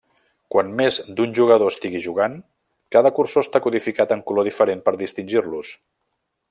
Quan 0.53 0.69
més 0.77 0.95
d'un 1.19 1.35
jugador 1.39 1.69
estigui 1.73 2.01
jugant, 2.07 2.39
cada 2.97 3.13
cursor 3.19 3.45
està 3.47 3.63
codificat 3.69 4.17
en 4.17 4.27
color 4.31 4.49
diferent 4.51 4.85
per 4.89 4.99
distingir-los. 5.03 5.75